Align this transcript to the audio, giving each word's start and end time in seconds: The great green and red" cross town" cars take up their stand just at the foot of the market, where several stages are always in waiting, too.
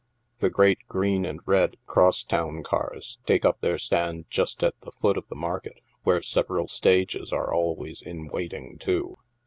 The 0.39 0.49
great 0.49 0.79
green 0.87 1.27
and 1.27 1.41
red" 1.45 1.77
cross 1.85 2.23
town" 2.23 2.63
cars 2.63 3.19
take 3.27 3.45
up 3.45 3.61
their 3.61 3.77
stand 3.77 4.25
just 4.31 4.63
at 4.63 4.73
the 4.81 4.93
foot 4.93 5.15
of 5.15 5.27
the 5.27 5.35
market, 5.35 5.79
where 6.01 6.23
several 6.23 6.67
stages 6.67 7.31
are 7.31 7.53
always 7.53 8.01
in 8.01 8.25
waiting, 8.27 8.79
too. 8.79 9.19